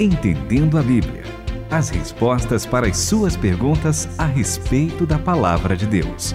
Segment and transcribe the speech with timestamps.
[0.00, 1.22] Entendendo a Bíblia.
[1.70, 6.34] As respostas para as suas perguntas a respeito da palavra de Deus.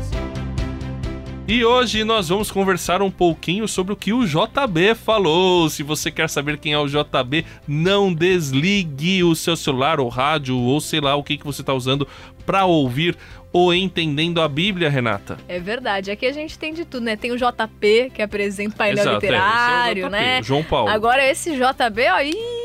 [1.45, 5.69] E hoje nós vamos conversar um pouquinho sobre o que o JB falou.
[5.69, 10.57] Se você quer saber quem é o JB, não desligue o seu celular ou rádio
[10.57, 12.07] ou sei lá o que, que você está usando
[12.45, 13.17] para ouvir
[13.51, 15.37] ou entendendo a Bíblia, Renata?
[15.49, 16.11] É verdade.
[16.11, 17.17] Aqui a gente tem de tudo, né?
[17.17, 20.43] Tem o JP, que apresenta o painel Exato, é, literário, esse é o JP, né?
[20.43, 20.89] João Paulo.
[20.89, 22.58] Agora esse JB, ó, ih,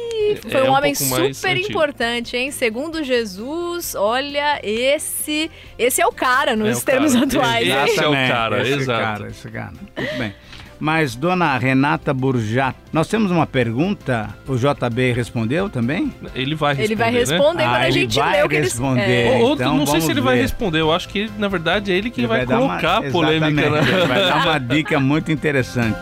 [0.49, 2.51] foi É um um homem super importante, hein?
[2.51, 7.25] Segundo Jesus, olha, esse esse é o cara nos É o termos cara.
[7.27, 9.01] atuais, Esse é o cara, esse exato.
[9.03, 9.73] cara, esse cara.
[9.97, 10.35] Muito bem.
[10.81, 16.13] Mas, dona Renata Burjat, nós temos uma pergunta, o JB respondeu também?
[16.35, 17.19] Ele vai responder, Ele vai né?
[17.21, 18.73] responder quando Ah, a ele gente vai lê o que eles...
[18.73, 19.27] responder.
[19.29, 19.37] É.
[19.39, 20.43] Ou, Então, não sei se ele vai ver.
[20.43, 23.71] responder, eu acho que na verdade é ele que Ele vai, uma- colocar a polêmica,
[23.71, 23.79] né?
[23.79, 25.97] ele vai dar uma dica muito interessante.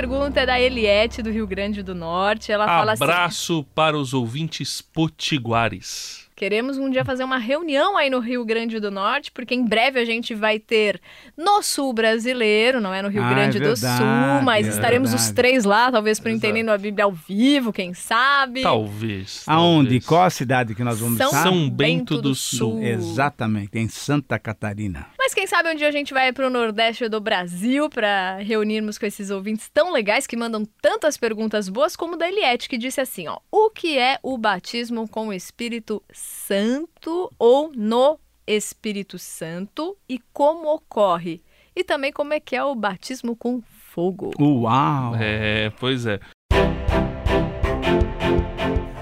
[0.00, 2.52] Pergunta é da Eliette, do Rio Grande do Norte.
[2.52, 3.02] Ela fala assim...
[3.02, 6.26] Abraço para os ouvintes potiguares.
[6.36, 9.98] Queremos um dia fazer uma reunião aí no Rio Grande do Norte, porque em breve
[9.98, 11.00] a gente vai ter
[11.34, 14.70] no Sul brasileiro, não é no Rio Ah, é Grande do verdade, Sul, mas é
[14.70, 15.34] estaremos os verdade.
[15.34, 18.60] três lá, talvez para entendendo a Bíblia ao vivo, quem sabe.
[18.60, 19.44] Talvez.
[19.46, 19.84] Aonde?
[19.84, 20.06] talvez.
[20.06, 21.42] Qual a cidade que nós vamos São, estar?
[21.42, 22.82] São Bento do Sul.
[22.82, 25.06] Exatamente, em Santa Catarina.
[25.46, 29.06] Quem sabe um dia a gente vai para o Nordeste do Brasil para reunirmos com
[29.06, 33.28] esses ouvintes tão legais que mandam tantas perguntas boas como da Eliette, que disse assim,
[33.28, 40.20] ó: "O que é o batismo com o Espírito Santo ou no Espírito Santo e
[40.32, 41.40] como ocorre?
[41.76, 45.14] E também como é que é o batismo com fogo?" Uau!
[45.14, 46.18] É, pois é.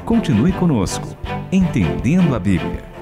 [0.05, 1.17] Continue conosco.
[1.51, 2.94] Entendendo a Bíblia.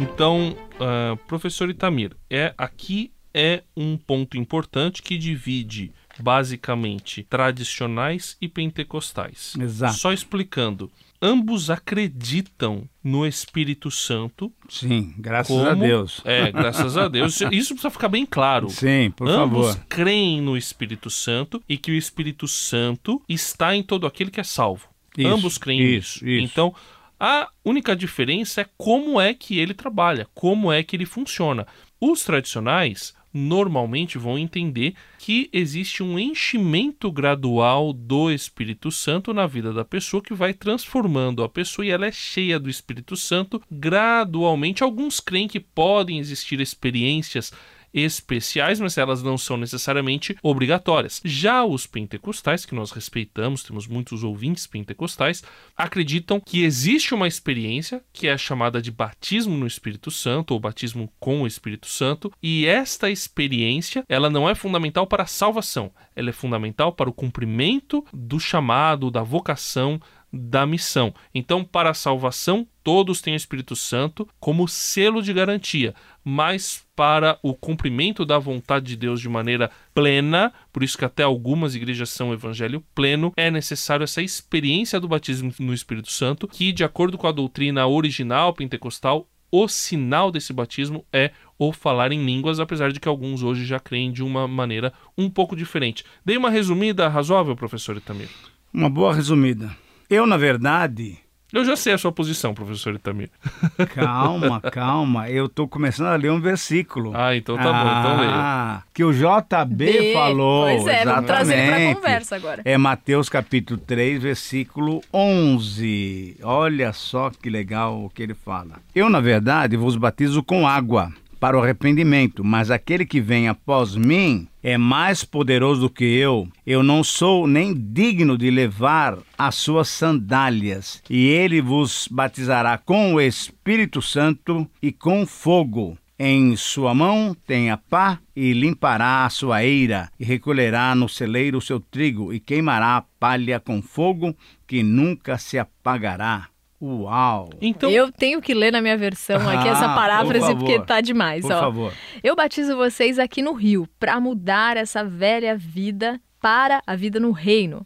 [0.00, 8.48] Então, ah, professor Itamir, é, aqui é um ponto importante que divide basicamente tradicionais e
[8.48, 9.54] pentecostais.
[9.60, 9.94] Exato.
[9.94, 10.90] Só explicando,
[11.22, 14.52] ambos acreditam no Espírito Santo.
[14.68, 16.20] Sim, graças como, a Deus.
[16.24, 17.34] É, graças a Deus.
[17.40, 18.68] Isso- precisa ficar bem claro.
[18.70, 19.84] Sim, por Ambos favor.
[19.88, 24.44] creem no Espírito Santo e que o Espírito Santo está em todo aquele que é
[24.44, 24.88] salvo.
[25.16, 26.26] Isso, Ambos creem isso, nisso.
[26.28, 26.52] isso.
[26.52, 26.74] Então,
[27.20, 31.66] a única diferença é como é que ele trabalha, como é que ele funciona.
[32.00, 39.72] Os tradicionais normalmente vão entender que existe um enchimento gradual do Espírito Santo na vida
[39.72, 44.82] da pessoa que vai transformando a pessoa e ela é cheia do Espírito Santo gradualmente.
[44.82, 47.52] Alguns creem que podem existir experiências
[47.92, 51.20] especiais, mas elas não são necessariamente obrigatórias.
[51.24, 55.42] Já os pentecostais, que nós respeitamos, temos muitos ouvintes pentecostais,
[55.76, 61.12] acreditam que existe uma experiência que é chamada de batismo no Espírito Santo ou batismo
[61.18, 66.30] com o Espírito Santo, e esta experiência, ela não é fundamental para a salvação, ela
[66.30, 70.00] é fundamental para o cumprimento do chamado, da vocação,
[70.32, 71.12] da missão.
[71.34, 77.38] Então, para a salvação, todos têm o Espírito Santo como selo de garantia, mas para
[77.42, 82.10] o cumprimento da vontade de Deus de maneira plena, por isso que até algumas igrejas
[82.10, 87.18] são evangelho pleno, é necessário essa experiência do batismo no Espírito Santo, que de acordo
[87.18, 92.92] com a doutrina original pentecostal, o sinal desse batismo é o falar em línguas, apesar
[92.92, 96.04] de que alguns hoje já creem de uma maneira um pouco diferente.
[96.24, 98.28] Dei uma resumida razoável, professor Itamir.
[98.72, 99.76] Uma boa resumida.
[100.10, 101.18] Eu, na verdade,
[101.52, 103.30] Eu já sei a sua posição, professor Itamir.
[103.94, 107.12] calma, calma, eu tô começando a ler um versículo.
[107.14, 108.32] Ah, então tá bom, então leia.
[108.34, 110.12] Ah, que o JB B.
[110.12, 110.64] falou.
[110.64, 111.94] Pois é, vamos trazer ele pra exatamente.
[111.94, 112.62] conversa agora.
[112.64, 116.38] É Mateus capítulo 3, versículo 11.
[116.42, 118.74] Olha só que legal o que ele fala.
[118.94, 123.96] Eu, na verdade, vos batizo com água para o arrependimento, mas aquele que vem após
[123.96, 126.46] mim é mais poderoso do que eu.
[126.66, 133.14] Eu não sou nem digno de levar as suas sandálias, e ele vos batizará com
[133.14, 135.96] o Espírito Santo e com fogo.
[136.18, 141.56] Em sua mão tem a pá e limpará a sua eira, e recolherá no celeiro
[141.56, 146.48] o seu trigo, e queimará a palha com fogo que nunca se apagará.
[146.80, 147.50] Uau!
[147.60, 151.00] Então, Eu tenho que ler na minha versão aqui essa Ah, paráfrase por porque tá
[151.00, 151.60] demais, Por ó.
[151.60, 151.92] favor.
[152.22, 157.32] Eu batizo vocês aqui no Rio para mudar essa velha vida para a vida no
[157.32, 157.84] reino.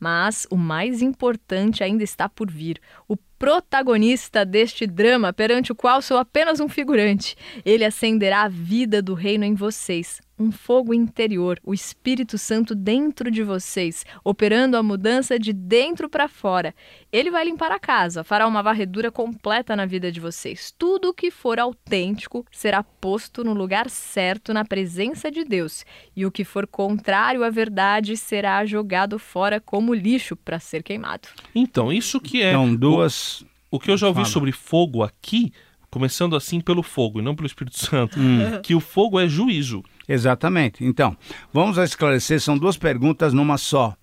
[0.00, 2.80] Mas o mais importante ainda está por vir.
[3.06, 7.34] O protagonista deste drama, perante o qual sou apenas um figurante.
[7.64, 13.30] Ele acenderá a vida do reino em vocês um fogo interior, o Espírito Santo dentro
[13.30, 16.74] de vocês, operando a mudança de dentro para fora.
[17.12, 20.74] Ele vai limpar a casa, fará uma varredura completa na vida de vocês.
[20.76, 25.84] Tudo o que for autêntico será posto no lugar certo na presença de Deus,
[26.16, 31.28] e o que for contrário à verdade será jogado fora como lixo para ser queimado.
[31.54, 32.50] Então, isso que é.
[32.50, 33.31] Então, duas.
[33.72, 34.28] O, que eu já ouvi Fala.
[34.28, 35.52] sobre fogo aqui,
[35.90, 38.60] começando assim pelo fogo e não pelo Espírito Santo, Hum.
[38.62, 39.82] que o fogo é juízo.
[40.08, 40.84] Exatamente.
[40.84, 41.16] Então,
[41.52, 43.96] vamos esclarecer, são duas perguntas numa só.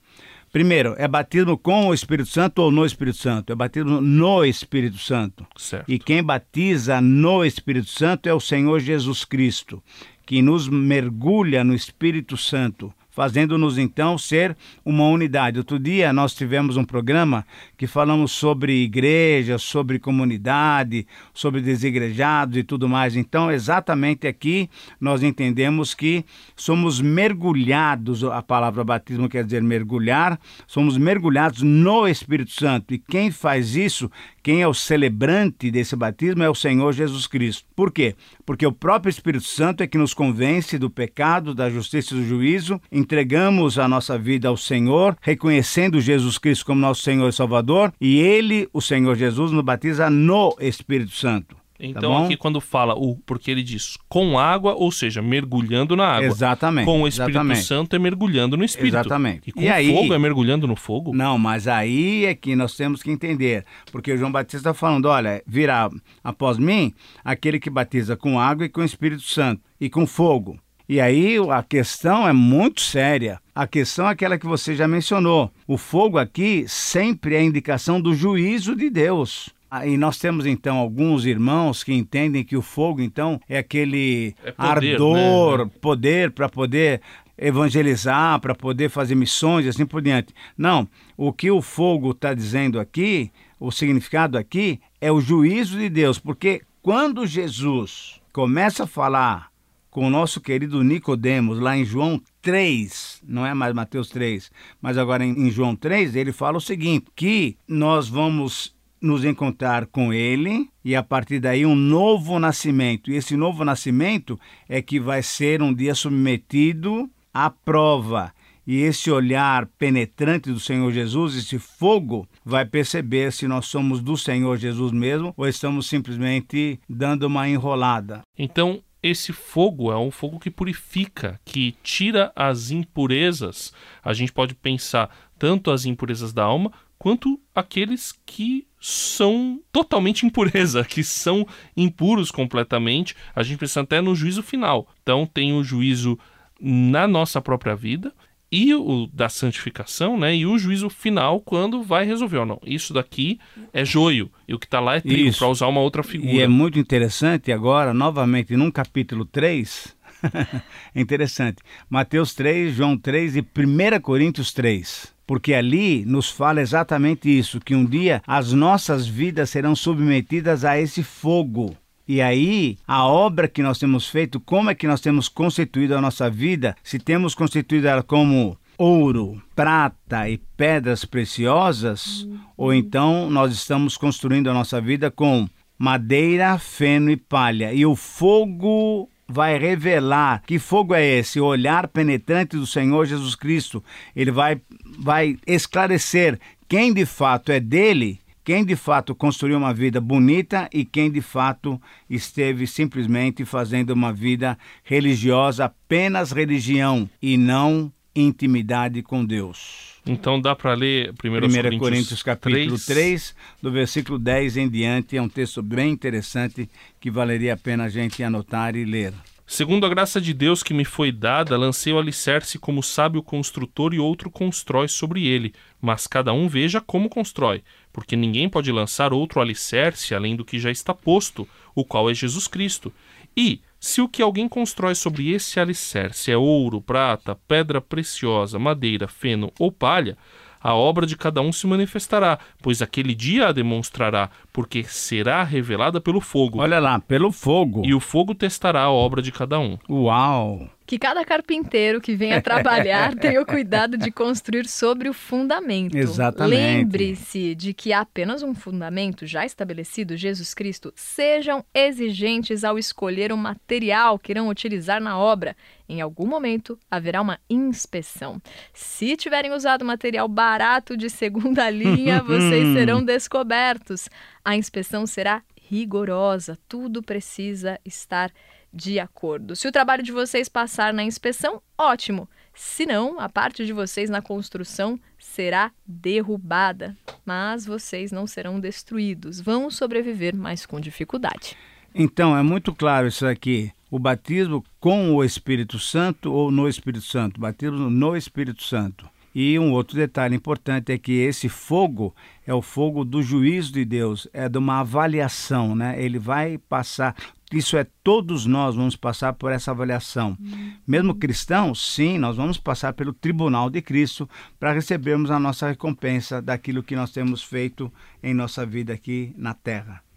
[0.51, 3.53] Primeiro, é batismo com o Espírito Santo ou no Espírito Santo?
[3.53, 5.45] É batismo no Espírito Santo.
[5.55, 5.87] Certo.
[5.87, 9.83] E quem batiza no Espírito Santo é o Senhor Jesus Cristo,
[10.25, 14.55] que nos mergulha no Espírito Santo, fazendo-nos então ser
[14.85, 15.57] uma unidade.
[15.57, 17.45] Outro dia nós tivemos um programa
[17.77, 23.17] que falamos sobre igreja, sobre comunidade, sobre desigrejados e tudo mais.
[23.17, 24.69] Então, exatamente aqui
[25.01, 26.23] nós entendemos que
[26.55, 32.93] somos mergulhados, a palavra batismo quer dizer mergulhar, somos mergulhados no Espírito Santo.
[32.93, 34.09] E quem faz isso,
[34.41, 37.65] quem é o celebrante desse batismo é o Senhor Jesus Cristo.
[37.75, 38.15] Por quê?
[38.45, 42.25] Porque o próprio Espírito Santo é que nos convence do pecado, da justiça e do
[42.25, 42.81] juízo.
[42.91, 48.19] Entregamos a nossa vida ao Senhor, reconhecendo Jesus Cristo como nosso Senhor e Salvador, e
[48.19, 51.55] ele, o Senhor Jesus, nos batiza no Espírito Santo.
[51.79, 52.25] Então, bom?
[52.25, 53.15] aqui quando fala o.
[53.25, 56.25] Porque ele diz com água, ou seja, mergulhando na água.
[56.27, 56.85] Exatamente.
[56.85, 57.63] Com o Espírito exatamente.
[57.63, 58.95] Santo é mergulhando no Espírito.
[58.97, 59.49] Exatamente.
[59.49, 61.13] E com E aí- fogo é mergulhando no fogo?
[61.15, 65.05] Não, mas aí é que nós temos que entender, porque o João Batista está falando,
[65.05, 65.89] olha, virá
[66.23, 66.93] após mim
[67.23, 70.59] aquele que batiza com água e com o Espírito Santo e com fogo.
[70.87, 73.39] E aí a questão é muito séria.
[73.53, 75.51] A questão é aquela que você já mencionou.
[75.67, 79.49] O fogo aqui sempre é indicação do juízo de Deus.
[79.69, 84.35] Ah, E nós temos então alguns irmãos que entendem que o fogo então é aquele
[84.43, 85.71] É poder, ardor, né?
[85.79, 87.01] poder para poder
[87.37, 90.33] evangelizar, para poder fazer missões e assim por diante.
[90.57, 95.89] Não, o que o fogo está dizendo aqui, o significado aqui, é o juízo de
[95.89, 99.49] Deus, porque quando Jesus começa a falar
[99.89, 104.51] com o nosso querido Nicodemos, lá em João 3, não é mais Mateus 3,
[104.81, 109.85] mas agora em, em João 3, ele fala o seguinte, que nós vamos nos encontrar
[109.85, 113.11] com ele e a partir daí um novo nascimento.
[113.11, 118.33] E esse novo nascimento é que vai ser um dia submetido à prova.
[118.67, 124.15] E esse olhar penetrante do Senhor Jesus, esse fogo, vai perceber se nós somos do
[124.15, 128.21] Senhor Jesus mesmo ou estamos simplesmente dando uma enrolada.
[128.37, 133.73] Então, esse fogo é um fogo que purifica, que tira as impurezas.
[134.03, 135.09] A gente pode pensar
[135.39, 143.15] tanto as impurezas da alma quanto aqueles que são totalmente impureza, que são impuros completamente.
[143.33, 144.87] A gente pensa até no juízo final.
[145.01, 146.19] Então, tem o juízo
[146.61, 148.13] na nossa própria vida
[148.51, 150.35] e o da santificação, né?
[150.35, 152.59] E o juízo final quando vai resolver, ou não.
[152.65, 153.39] Isso daqui
[153.71, 156.33] é joio e o que está lá é trigo, para usar uma outra figura.
[156.33, 159.95] E é muito interessante agora, novamente, num capítulo 3,
[160.95, 165.18] é interessante, Mateus 3, João 3 e 1 Coríntios 3.
[165.29, 170.81] Porque ali nos fala exatamente isso, que um dia as nossas vidas serão submetidas a
[170.81, 171.77] esse fogo.
[172.07, 176.01] E aí, a obra que nós temos feito, como é que nós temos constituído a
[176.01, 176.75] nossa vida?
[176.83, 182.27] Se temos constituído ela como ouro, prata e pedras preciosas,
[182.57, 187.71] ou então nós estamos construindo a nossa vida com madeira, feno e palha.
[187.71, 193.35] E o fogo vai revelar que fogo é esse, o olhar penetrante do Senhor Jesus
[193.35, 193.83] Cristo.
[194.15, 194.59] Ele vai
[194.97, 198.19] vai esclarecer quem de fato é dele
[198.49, 204.11] quem de fato construiu uma vida bonita e quem de fato esteve simplesmente fazendo uma
[204.11, 209.98] vida religiosa, apenas religião e não intimidade com Deus.
[210.09, 212.85] Então dá para ler 1 1 Coríntios, Coríntios capítulo 3.
[212.85, 216.67] 3, do versículo 10 em diante, é um texto bem interessante
[216.99, 219.13] que valeria a pena a gente anotar e ler.
[219.45, 223.23] Segundo a graça de Deus que me foi dada, lancei o alicerce como sabe o
[223.23, 227.63] construtor e outro constrói sobre ele, mas cada um veja como constrói,
[227.93, 232.15] porque ninguém pode lançar outro alicerce além do que já está posto, o qual é
[232.15, 232.91] Jesus Cristo.
[233.37, 239.07] E, se o que alguém constrói sobre esse alicerce é ouro, prata, pedra preciosa, madeira,
[239.07, 240.17] feno ou palha,
[240.61, 246.01] a obra de cada um se manifestará, pois aquele dia a demonstrará, porque será revelada
[246.01, 246.59] pelo fogo.
[246.59, 247.81] Olha lá, pelo fogo.
[247.85, 249.77] E o fogo testará a obra de cada um.
[249.89, 250.69] Uau!
[250.89, 255.95] Que cada carpinteiro que venha trabalhar tenha o cuidado de construir sobre o fundamento.
[255.95, 256.59] Exatamente.
[256.59, 260.91] Lembre-se de que há apenas um fundamento já estabelecido, Jesus Cristo.
[260.95, 265.55] Sejam exigentes ao escolher o material que irão utilizar na obra.
[265.87, 268.41] Em algum momento haverá uma inspeção.
[268.73, 274.09] Se tiverem usado material barato de segunda linha, vocês serão descobertos.
[274.43, 278.31] A inspeção será rigorosa, tudo precisa estar
[278.73, 279.55] de acordo.
[279.55, 282.29] Se o trabalho de vocês passar na inspeção, ótimo.
[282.53, 286.95] Se não, a parte de vocês na construção será derrubada,
[287.25, 289.39] mas vocês não serão destruídos.
[289.39, 291.55] Vão sobreviver, mas com dificuldade.
[291.95, 293.71] Então, é muito claro isso aqui.
[293.89, 297.39] O batismo com o Espírito Santo ou no Espírito Santo?
[297.39, 299.09] Batismo no Espírito Santo.
[299.33, 302.13] E um outro detalhe importante é que esse fogo
[302.45, 306.01] é o fogo do juízo de Deus, é de uma avaliação, né?
[306.03, 307.15] Ele vai passar
[307.51, 310.37] isso é todos nós vamos passar por essa avaliação.
[310.85, 314.29] Mesmo cristãos, sim, nós vamos passar pelo tribunal de Cristo
[314.59, 317.91] para recebermos a nossa recompensa daquilo que nós temos feito
[318.21, 320.08] em nossa vida aqui na terra.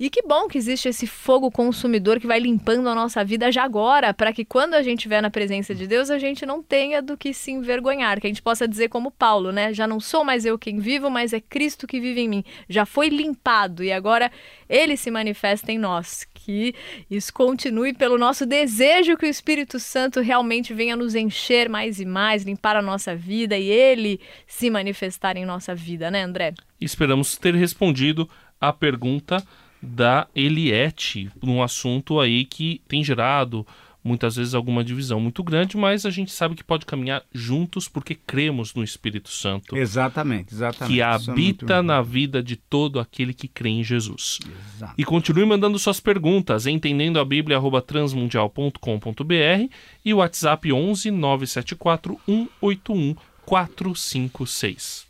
[0.00, 3.64] E que bom que existe esse fogo consumidor que vai limpando a nossa vida já
[3.64, 7.02] agora, para que quando a gente estiver na presença de Deus, a gente não tenha
[7.02, 9.74] do que se envergonhar, que a gente possa dizer como Paulo, né?
[9.74, 12.44] Já não sou mais eu quem vivo, mas é Cristo que vive em mim.
[12.66, 14.32] Já foi limpado e agora
[14.70, 16.26] ele se manifesta em nós.
[16.32, 16.74] Que
[17.10, 22.06] isso continue pelo nosso desejo que o Espírito Santo realmente venha nos encher mais e
[22.06, 26.54] mais, limpar a nossa vida e ele se manifestar em nossa vida, né, André?
[26.80, 28.26] Esperamos ter respondido
[28.58, 29.44] a pergunta
[29.82, 33.66] da Eliette, num assunto aí que tem gerado
[34.02, 38.14] muitas vezes alguma divisão muito grande, mas a gente sabe que pode caminhar juntos porque
[38.14, 39.76] cremos no Espírito Santo.
[39.76, 40.94] Exatamente, exatamente.
[40.94, 44.38] Que é habita é na vida de todo aquele que crê em Jesus.
[44.76, 44.94] Exato.
[44.96, 49.72] E continue mandando suas perguntas, entendendo a Bíblia transmundial.com.br
[50.04, 55.09] e o WhatsApp 11 974 181 456.